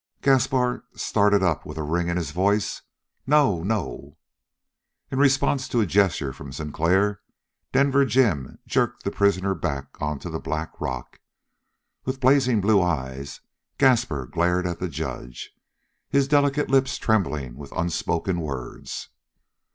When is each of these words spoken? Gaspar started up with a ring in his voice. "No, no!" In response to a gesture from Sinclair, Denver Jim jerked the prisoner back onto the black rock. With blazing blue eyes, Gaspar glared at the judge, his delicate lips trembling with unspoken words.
Gaspar 0.23 0.83
started 0.95 1.43
up 1.43 1.63
with 1.63 1.77
a 1.77 1.83
ring 1.83 2.07
in 2.07 2.17
his 2.17 2.31
voice. 2.31 2.81
"No, 3.27 3.61
no!" 3.61 4.17
In 5.11 5.19
response 5.19 5.67
to 5.67 5.79
a 5.79 5.85
gesture 5.85 6.33
from 6.33 6.51
Sinclair, 6.51 7.21
Denver 7.71 8.03
Jim 8.03 8.57
jerked 8.65 9.03
the 9.03 9.11
prisoner 9.11 9.53
back 9.53 10.01
onto 10.01 10.31
the 10.31 10.39
black 10.39 10.73
rock. 10.81 11.19
With 12.03 12.19
blazing 12.19 12.61
blue 12.61 12.81
eyes, 12.81 13.41
Gaspar 13.77 14.25
glared 14.25 14.65
at 14.65 14.79
the 14.79 14.89
judge, 14.89 15.51
his 16.09 16.27
delicate 16.27 16.71
lips 16.71 16.97
trembling 16.97 17.55
with 17.55 17.71
unspoken 17.73 18.39
words. 18.41 19.09